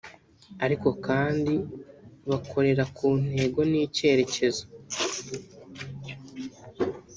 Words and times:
ariko 0.65 0.87
kandi 1.07 1.53
bakorera 2.29 2.83
ku 2.95 3.07
ntego 3.23 3.59
n’icyerekezo 3.69 4.63